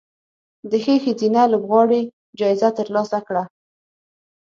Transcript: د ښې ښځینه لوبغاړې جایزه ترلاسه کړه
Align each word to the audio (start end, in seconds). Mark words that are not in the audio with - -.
د 0.69 0.71
ښې 0.83 0.95
ښځینه 1.03 1.41
لوبغاړې 1.53 2.01
جایزه 2.39 2.69
ترلاسه 2.79 3.19
کړه 3.27 3.43